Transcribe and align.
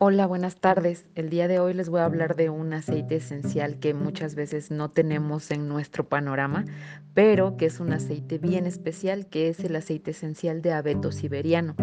Hola, 0.00 0.28
buenas 0.28 0.54
tardes. 0.54 1.06
El 1.16 1.28
día 1.28 1.48
de 1.48 1.58
hoy 1.58 1.74
les 1.74 1.88
voy 1.88 1.98
a 1.98 2.04
hablar 2.04 2.36
de 2.36 2.50
un 2.50 2.72
aceite 2.72 3.16
esencial 3.16 3.80
que 3.80 3.94
muchas 3.94 4.36
veces 4.36 4.70
no 4.70 4.92
tenemos 4.92 5.50
en 5.50 5.66
nuestro 5.66 6.08
panorama, 6.08 6.64
pero 7.14 7.56
que 7.56 7.66
es 7.66 7.80
un 7.80 7.92
aceite 7.92 8.38
bien 8.38 8.64
especial, 8.64 9.26
que 9.26 9.48
es 9.48 9.58
el 9.58 9.74
aceite 9.74 10.12
esencial 10.12 10.62
de 10.62 10.70
abeto 10.70 11.10
siberiano. 11.10 11.74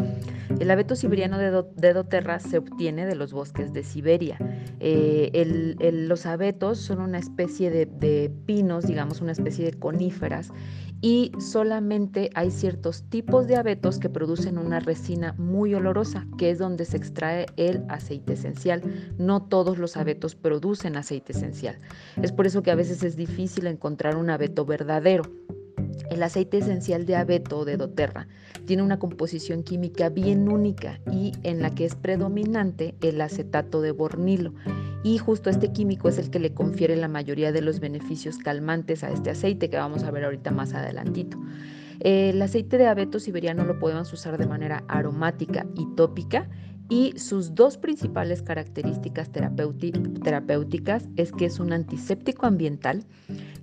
El 0.61 0.71
abeto 0.71 0.95
siberiano 0.95 1.37
de, 1.37 1.93
doTERRA 1.93 2.39
se 2.39 2.59
obtiene 2.59 3.05
de 3.05 3.15
los 3.15 3.33
bosques 3.33 3.73
de 3.73 3.83
Siberia. 3.83 4.37
Eh, 4.79 5.75
los 6.07 6.25
abetos 6.25 6.79
son 6.79 7.01
una 7.01 7.17
especie 7.17 7.69
de 7.69 8.31
pinos, 8.45 8.87
digamos 8.87 9.19
una 9.19 9.33
especie 9.33 9.65
de 9.65 9.73
coníferas, 9.73 10.53
y 11.01 11.31
solamente 11.39 12.29
hay 12.33 12.49
ciertos 12.49 13.03
tipos 13.09 13.47
de 13.47 13.57
abetos 13.57 13.99
que 13.99 14.09
producen 14.09 14.57
una 14.57 14.79
resina 14.79 15.33
muy 15.37 15.75
olorosa, 15.75 16.25
que 16.37 16.49
es 16.49 16.57
donde 16.57 16.85
se 16.85 16.97
extrae 16.97 17.45
el 17.57 17.83
aceite 17.89 18.14
esencial. 18.33 18.81
No 19.17 19.43
todos 19.43 19.77
los 19.77 19.97
abetos 19.97 20.35
producen 20.35 20.97
aceite 20.97 21.33
esencial. 21.33 21.79
Es 22.21 22.31
por 22.31 22.45
eso 22.45 22.63
que 22.63 22.71
a 22.71 22.75
veces 22.75 23.03
es 23.03 23.15
difícil 23.15 23.67
encontrar 23.67 24.17
un 24.17 24.29
abeto 24.29 24.65
verdadero. 24.65 25.23
El 26.09 26.23
aceite 26.23 26.57
esencial 26.57 27.05
de 27.05 27.15
abeto 27.15 27.59
o 27.59 27.65
de 27.65 27.77
doterra 27.77 28.27
tiene 28.65 28.83
una 28.83 28.99
composición 28.99 29.63
química 29.63 30.09
bien 30.09 30.49
única 30.49 30.99
y 31.11 31.33
en 31.43 31.61
la 31.61 31.73
que 31.73 31.85
es 31.85 31.95
predominante 31.95 32.95
el 33.01 33.21
acetato 33.21 33.81
de 33.81 33.91
bornilo. 33.91 34.53
Y 35.03 35.17
justo 35.17 35.49
este 35.49 35.71
químico 35.71 36.09
es 36.09 36.17
el 36.17 36.29
que 36.29 36.39
le 36.39 36.53
confiere 36.53 36.95
la 36.95 37.07
mayoría 37.07 37.51
de 37.51 37.61
los 37.61 37.79
beneficios 37.79 38.37
calmantes 38.37 39.03
a 39.03 39.11
este 39.11 39.29
aceite 39.29 39.69
que 39.69 39.77
vamos 39.77 40.03
a 40.03 40.11
ver 40.11 40.25
ahorita 40.25 40.51
más 40.51 40.73
adelantito. 40.73 41.37
El 41.99 42.41
aceite 42.41 42.77
de 42.77 42.87
abeto 42.87 43.19
siberiano 43.19 43.65
lo 43.65 43.79
podemos 43.79 44.11
usar 44.11 44.37
de 44.37 44.47
manera 44.47 44.83
aromática 44.87 45.65
y 45.75 45.85
tópica 45.95 46.49
y 46.89 47.17
sus 47.17 47.55
dos 47.55 47.77
principales 47.77 48.41
características 48.41 49.29
terapéuticas 49.31 51.05
es 51.15 51.31
que 51.31 51.45
es 51.45 51.59
un 51.59 51.73
antiséptico 51.73 52.45
ambiental. 52.45 53.05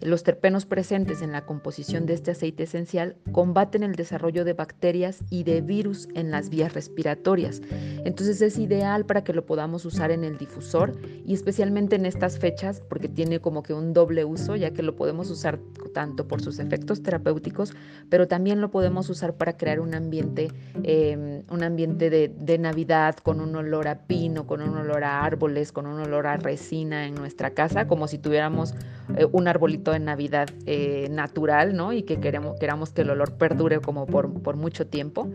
Los 0.02 0.24
terpenos 0.24 0.66
presentes 0.66 1.22
en 1.22 1.30
la 1.30 1.46
composición 1.46 2.06
de 2.06 2.14
este 2.14 2.32
aceite 2.32 2.64
esencial 2.64 3.14
combaten 3.30 3.84
el 3.84 3.94
desarrollo 3.94 4.44
de 4.44 4.52
bacterias 4.52 5.20
y 5.30 5.44
de 5.44 5.60
virus 5.60 6.08
en 6.14 6.32
las 6.32 6.50
vías 6.50 6.74
respiratorias. 6.74 7.62
Entonces 8.04 8.42
es 8.42 8.58
ideal 8.58 9.06
para 9.06 9.22
que 9.22 9.32
lo 9.32 9.46
podamos 9.46 9.84
usar 9.84 10.10
en 10.10 10.24
el 10.24 10.38
difusor 10.38 10.98
y 11.24 11.34
especialmente 11.34 11.94
en 11.94 12.04
estas 12.04 12.38
fechas 12.40 12.82
porque 12.88 13.08
tiene 13.08 13.38
como 13.38 13.62
que 13.62 13.74
un 13.74 13.92
doble 13.92 14.24
uso 14.24 14.56
ya 14.56 14.72
que 14.72 14.82
lo 14.82 14.96
podemos 14.96 15.30
usar 15.30 15.60
tanto 15.94 16.26
por 16.26 16.42
sus 16.42 16.58
efectos 16.58 17.02
terapéuticos, 17.02 17.72
pero 18.08 18.26
también 18.26 18.60
lo 18.60 18.70
podemos 18.70 19.08
usar 19.08 19.34
para 19.34 19.56
crear 19.56 19.78
un 19.78 19.94
ambiente, 19.94 20.48
em, 20.82 21.42
un 21.48 21.62
ambiente 21.62 22.10
de 22.10 22.58
Navidad 22.58 23.16
con 23.16 23.40
un 23.40 23.54
olor 23.54 23.86
a 23.86 24.06
pino, 24.06 24.46
con 24.46 24.62
un 24.62 24.76
olor 24.76 25.04
a 25.04 25.24
árboles, 25.24 25.70
con 25.70 25.86
un 25.86 26.00
olor 26.00 26.26
a 26.26 26.38
resina 26.38 27.06
en 27.06 27.14
nuestra 27.14 27.50
casa, 27.50 27.86
como 27.86 28.08
si 28.08 28.18
tuviéramos 28.18 28.74
eh, 29.16 29.26
un 29.30 29.48
arbolito 29.48 29.92
de 29.92 30.00
Navidad 30.00 30.48
eh, 30.66 31.08
natural, 31.10 31.76
¿no? 31.76 31.92
Y 31.92 32.02
que 32.02 32.20
queremos, 32.20 32.58
queramos 32.58 32.92
que 32.92 33.02
el 33.02 33.10
olor 33.10 33.34
perdure 33.34 33.80
como 33.80 34.06
por, 34.06 34.42
por 34.42 34.56
mucho 34.56 34.86
tiempo. 34.86 35.28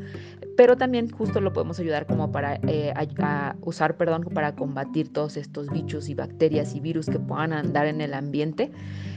Pero 0.55 0.77
también 0.77 1.09
justo 1.09 1.41
lo 1.41 1.53
podemos 1.53 1.79
ayudar 1.79 2.07
como 2.07 2.31
para 2.31 2.55
eh, 2.67 2.93
usar, 3.61 3.97
perdón, 3.97 4.23
para 4.33 4.55
combatir 4.55 5.13
todos 5.13 5.37
estos 5.37 5.69
bichos 5.69 6.09
y 6.09 6.15
bacterias 6.15 6.75
y 6.75 6.79
virus 6.79 7.07
que 7.07 7.19
puedan 7.19 7.53
andar 7.53 7.87
en 7.87 8.01
el 8.01 8.13
ambiente. 8.13 8.71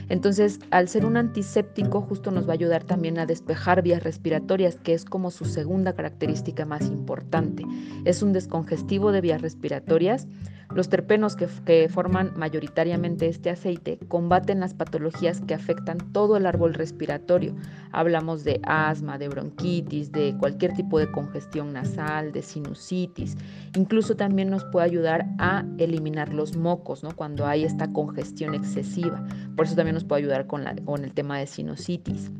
Entonces, 0.09 0.59
al 0.71 0.89
ser 0.89 1.05
un 1.05 1.15
antiséptico, 1.15 2.01
justo 2.01 2.31
nos 2.31 2.45
va 2.45 2.51
a 2.51 2.55
ayudar 2.55 2.83
también 2.83 3.17
a 3.17 3.25
despejar 3.25 3.81
vías 3.81 4.03
respiratorias, 4.03 4.75
que 4.75 4.93
es 4.93 5.05
como 5.05 5.31
su 5.31 5.45
segunda 5.45 5.93
característica 5.93 6.65
más 6.65 6.85
importante. 6.87 7.63
Es 8.03 8.21
un 8.21 8.33
descongestivo 8.33 9.13
de 9.13 9.21
vías 9.21 9.41
respiratorias. 9.41 10.27
Los 10.73 10.87
terpenos 10.87 11.35
que, 11.35 11.89
forman 11.89 12.31
mayoritariamente 12.35 13.27
este 13.27 13.49
aceite 13.49 13.99
combaten 14.07 14.59
las 14.61 14.73
patologías 14.73 15.41
que 15.41 15.53
afectan 15.53 15.97
todo 16.13 16.37
el 16.37 16.45
árbol 16.45 16.73
respiratorio. 16.73 17.55
Hablamos 17.91 18.43
de 18.43 18.61
asma, 18.63 19.17
de 19.17 19.27
bronquitis, 19.27 20.11
de 20.11 20.35
cualquier 20.37 20.73
tipo 20.73 20.97
de 20.97 21.11
congestión 21.11 21.73
nasal, 21.73 22.31
de 22.31 22.41
sinusitis. 22.41 23.35
Incluso 23.75 24.15
también 24.15 24.49
nos 24.49 24.63
puede 24.65 24.85
ayudar 24.85 25.27
a 25.39 25.65
eliminar 25.77 26.33
los 26.33 26.55
mocos, 26.55 27.03
¿no? 27.03 27.15
Cuando 27.15 27.45
hay 27.45 27.65
esta 27.65 27.91
congestión 27.91 28.55
excesiva. 28.55 29.25
Por 29.57 29.65
eso 29.65 29.75
también 29.75 29.95
nos 29.95 30.05
puede 30.05 30.21
ayudar 30.21 30.47
con, 30.47 30.65
el 30.67 31.13
tema 31.13 31.37
de 31.37 31.47
sinusitis. 31.47 32.31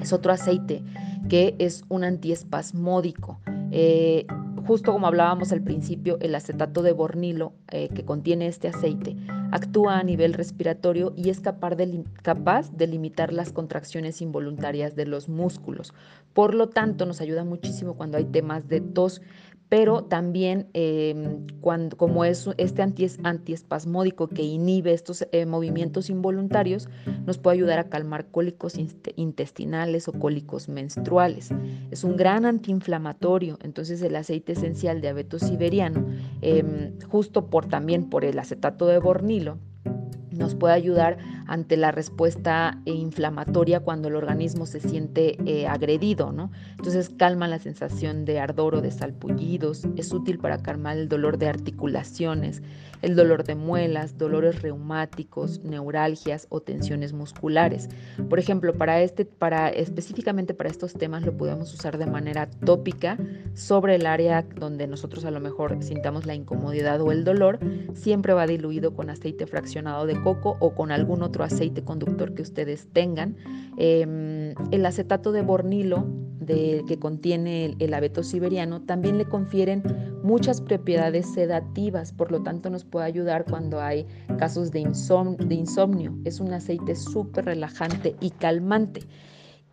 Es 0.00 0.12
otro 0.12 0.32
aceite 0.32 0.82
que 1.28 1.54
es 1.58 1.84
un 1.88 2.04
antiespasmódico. 2.04 3.40
Eh, 3.70 4.26
justo 4.66 4.92
como 4.92 5.06
hablábamos 5.06 5.52
al 5.52 5.62
principio, 5.62 6.18
el 6.20 6.34
acetato 6.34 6.82
de 6.82 6.92
bornilo 6.92 7.52
eh, 7.68 7.88
que 7.88 8.04
contiene 8.04 8.46
este 8.46 8.68
aceite 8.68 9.16
actúa 9.52 9.98
a 9.98 10.02
nivel 10.02 10.32
respiratorio 10.32 11.12
y 11.16 11.30
es 11.30 11.40
capaz 11.40 11.76
capaz 12.22 12.72
de 12.72 12.86
limitar 12.88 13.32
las 13.32 13.52
contracciones 13.52 14.20
involuntarias 14.20 14.96
de 14.96 15.06
los 15.06 15.28
músculos. 15.28 15.94
Por 16.32 16.54
lo 16.54 16.68
tanto, 16.70 17.06
nos 17.06 17.20
ayuda 17.20 17.44
muchísimo 17.44 17.94
cuando 17.94 18.18
hay 18.18 18.24
temas 18.24 18.66
de 18.66 18.80
tos, 18.80 19.22
pero 19.68 20.04
también 20.04 20.68
em, 20.72 21.46
cuando, 21.60 21.96
como 21.96 22.24
es 22.24 22.48
este 22.58 22.82
antiespasmódico 22.82 24.28
que 24.28 24.42
inhibe 24.42 24.92
estos 24.92 25.26
eh, 25.32 25.46
movimientos 25.46 26.10
involuntarios, 26.10 26.88
nos 27.26 27.38
puede 27.38 27.56
ayudar 27.56 27.78
a 27.78 27.88
calmar 27.88 28.26
cólicos 28.30 28.74
intestinales 29.16 30.08
o 30.08 30.12
cólicos 30.12 30.68
menstruales. 30.68 31.50
Es 31.90 32.04
un 32.04 32.16
gran 32.16 32.44
antiinflamatorio, 32.44 33.58
entonces 33.62 34.02
el 34.02 34.16
aceite 34.16 34.52
esencial 34.52 35.00
de 35.00 35.08
abeto 35.08 35.38
siberiano, 35.38 36.06
em, 36.40 36.98
justo 37.08 37.46
por 37.46 37.66
también 37.66 38.10
por 38.10 38.24
el 38.24 38.38
acetato 38.38 38.86
de 38.86 38.98
bornilo, 38.98 39.58
nos 40.36 40.54
puede 40.54 40.74
ayudar 40.74 41.18
ante 41.46 41.76
la 41.76 41.92
respuesta 41.92 42.78
inflamatoria 42.84 43.80
cuando 43.80 44.08
el 44.08 44.16
organismo 44.16 44.66
se 44.66 44.80
siente 44.80 45.36
eh, 45.46 45.66
agredido, 45.66 46.32
¿no? 46.32 46.50
Entonces 46.72 47.10
calma 47.10 47.48
la 47.48 47.58
sensación 47.58 48.24
de 48.24 48.40
ardor 48.40 48.76
o 48.76 48.80
de 48.80 48.90
salpullidos, 48.90 49.86
es 49.96 50.12
útil 50.12 50.38
para 50.38 50.58
calmar 50.58 50.96
el 50.96 51.08
dolor 51.08 51.38
de 51.38 51.48
articulaciones, 51.48 52.62
el 53.02 53.16
dolor 53.16 53.44
de 53.44 53.54
muelas, 53.54 54.16
dolores 54.16 54.62
reumáticos, 54.62 55.62
neuralgias 55.62 56.46
o 56.48 56.60
tensiones 56.60 57.12
musculares. 57.12 57.88
Por 58.30 58.38
ejemplo, 58.38 58.72
para 58.72 59.02
este, 59.02 59.26
para 59.26 59.68
específicamente 59.68 60.54
para 60.54 60.70
estos 60.70 60.94
temas 60.94 61.22
lo 61.22 61.36
podemos 61.36 61.72
usar 61.74 61.98
de 61.98 62.06
manera 62.06 62.48
tópica 62.64 63.18
sobre 63.54 63.96
el 63.96 64.06
área 64.06 64.42
donde 64.42 64.86
nosotros 64.86 65.24
a 65.24 65.30
lo 65.30 65.40
mejor 65.40 65.82
sintamos 65.82 66.26
la 66.26 66.34
incomodidad 66.34 67.00
o 67.00 67.12
el 67.12 67.24
dolor, 67.24 67.58
siempre 67.92 68.32
va 68.32 68.46
diluido 68.46 68.94
con 68.94 69.10
aceite 69.10 69.46
fraccionado 69.46 70.06
de 70.06 70.20
o 70.24 70.74
con 70.74 70.90
algún 70.90 71.22
otro 71.22 71.44
aceite 71.44 71.82
conductor 71.84 72.34
que 72.34 72.42
ustedes 72.42 72.88
tengan. 72.92 73.36
Em, 73.76 74.54
el 74.70 74.86
acetato 74.86 75.32
de 75.32 75.42
bornilo 75.42 76.06
que 76.46 76.98
contiene 76.98 77.74
el, 77.78 77.94
abeto 77.94 78.22
siberiano 78.22 78.82
también 78.82 79.18
le 79.18 79.24
confieren 79.24 79.82
muchas 80.22 80.60
propiedades 80.60 81.32
sedativas, 81.32 82.12
por 82.12 82.30
lo 82.30 82.42
tanto 82.42 82.70
nos 82.70 82.84
puede 82.84 83.06
ayudar 83.06 83.44
cuando 83.48 83.80
hay 83.80 84.06
casos 84.38 84.70
de, 84.70 84.80
de 84.80 85.54
insomnio. 85.54 86.14
Es 86.24 86.40
un 86.40 86.52
aceite 86.52 86.96
súper 86.96 87.46
relajante 87.46 88.16
y 88.20 88.30
calmante. 88.30 89.02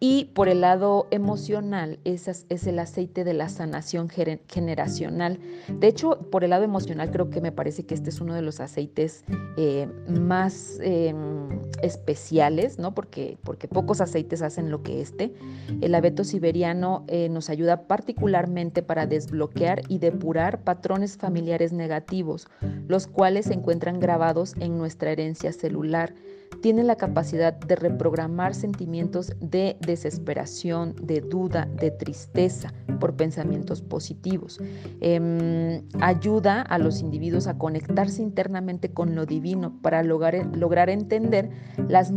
Y 0.03 0.25
por 0.33 0.49
el 0.49 0.61
lado 0.61 1.07
emocional, 1.11 1.99
es, 2.05 2.27
es 2.27 2.65
el 2.65 2.79
aceite 2.79 3.23
de 3.23 3.35
la 3.35 3.49
sanación 3.49 4.09
generacional. 4.09 5.37
De 5.71 5.85
hecho, 5.85 6.17
por 6.31 6.43
el 6.43 6.49
lado 6.49 6.63
emocional, 6.63 7.11
creo 7.11 7.29
que 7.29 7.39
me 7.39 7.51
parece 7.51 7.85
que 7.85 7.93
este 7.93 8.09
es 8.09 8.19
uno 8.19 8.33
de 8.33 8.41
los 8.41 8.59
aceites 8.61 9.23
eh, 9.57 9.87
más 10.07 10.79
em, 10.81 11.49
especiales, 11.83 12.79
¿no? 12.79 12.95
Porque, 12.95 13.37
porque 13.43 13.67
pocos 13.67 14.01
aceites 14.01 14.41
hacen 14.41 14.71
lo 14.71 14.81
que 14.81 15.01
este. 15.01 15.35
El 15.81 15.93
abeto 15.93 16.23
siberiano 16.23 17.05
eh, 17.07 17.29
nos 17.29 17.51
ayuda 17.51 17.87
particularmente 17.87 18.81
para 18.81 19.05
desbloquear 19.05 19.83
y 19.87 19.99
depurar 19.99 20.63
patrones 20.63 21.15
familiares 21.15 21.73
negativos, 21.73 22.47
los 22.87 23.05
cuales 23.05 23.45
se 23.45 23.53
encuentran 23.53 23.99
grabados 23.99 24.55
en 24.59 24.79
nuestra 24.79 25.11
herencia 25.11 25.53
celular 25.53 26.15
tiene 26.61 26.83
la 26.83 26.95
capacidad 26.95 27.53
de 27.53 27.75
reprogramar 27.75 28.53
sentimientos 28.53 29.33
de 29.39 29.77
desesperación, 29.79 30.95
de 31.01 31.21
duda, 31.21 31.67
de 31.79 31.91
tristeza 31.91 32.73
por 32.99 33.15
pensamientos 33.15 33.81
positivos. 33.81 34.59
Em, 34.99 35.81
ayuda 36.01 36.61
a 36.61 36.77
los 36.77 37.01
individuos 37.01 37.47
a 37.47 37.57
conectarse 37.57 38.21
internamente 38.21 38.91
con 38.91 39.15
lo 39.15 39.25
divino 39.25 39.79
para 39.81 40.03
lograr, 40.03 40.55
lograr 40.55 40.89
entender 40.89 41.49
las, 41.87 42.11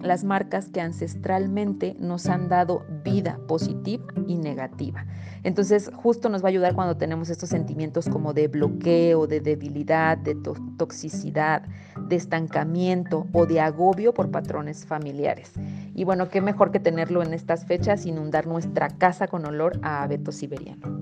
las 0.00 0.24
marcas 0.24 0.68
que 0.70 0.80
ancestralmente 0.80 1.96
nos 1.98 2.26
han 2.26 2.48
dado 2.48 2.84
vida 3.04 3.38
positiva 3.46 4.04
y 4.26 4.36
negativa. 4.36 5.06
Entonces, 5.42 5.90
justo 5.94 6.28
nos 6.28 6.42
va 6.42 6.48
a 6.48 6.50
ayudar 6.50 6.74
cuando 6.74 6.96
tenemos 6.96 7.30
estos 7.30 7.48
sentimientos 7.48 8.08
como 8.08 8.32
de 8.32 8.48
bloqueo, 8.48 9.26
de 9.26 9.40
debilidad, 9.40 10.18
de 10.18 10.36
toxicidad, 10.76 11.62
de 12.08 12.16
estancamiento 12.16 13.26
o 13.32 13.46
de 13.46 13.60
agobio 13.80 14.12
por 14.12 14.30
patrones 14.30 14.84
familiares. 14.84 15.52
Y 15.94 16.04
bueno, 16.04 16.28
qué 16.28 16.42
mejor 16.42 16.70
que 16.70 16.80
tenerlo 16.80 17.22
en 17.22 17.32
estas 17.32 17.64
fechas, 17.64 18.04
inundar 18.04 18.46
nuestra 18.46 18.90
casa 18.90 19.26
con 19.26 19.46
olor 19.46 19.80
a 19.82 20.02
abeto 20.02 20.32
siberiano. 20.32 20.99